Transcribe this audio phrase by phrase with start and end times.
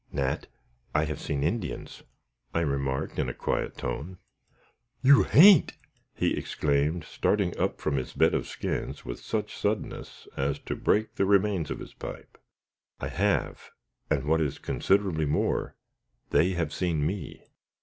[0.11, 0.47] "Nat,
[0.95, 2.01] I have seen Indians,"
[2.55, 4.17] I remarked, in a quiet tone.
[5.03, 5.73] "You hain't!"
[6.15, 11.17] he exclaimed, starting up from his bed of skins with such suddenness as to break
[11.17, 12.39] the remains of his pipe.
[12.99, 13.69] "I have;
[14.09, 15.75] and, what is considerably more,
[16.31, 17.43] they have seen me."